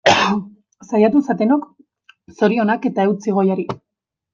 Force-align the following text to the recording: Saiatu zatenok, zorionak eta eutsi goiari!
Saiatu 0.87 1.21
zatenok, 1.27 1.69
zorionak 2.41 2.93
eta 2.95 3.09
eutsi 3.13 3.41
goiari! 3.41 3.73